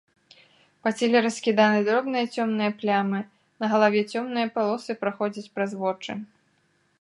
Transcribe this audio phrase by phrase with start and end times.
[0.85, 3.19] Па целе раскіданы дробныя цёмныя плямы,
[3.65, 6.11] на галаве цёмныя палосы праходзяць праз вочы.